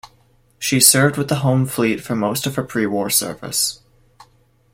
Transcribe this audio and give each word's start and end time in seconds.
She 0.57 0.79
served 0.79 1.15
with 1.15 1.27
the 1.29 1.41
Home 1.45 1.67
Fleet 1.67 2.01
for 2.01 2.15
most 2.15 2.47
of 2.47 2.55
her 2.55 2.63
pre-war 2.63 3.11
service. 3.11 3.81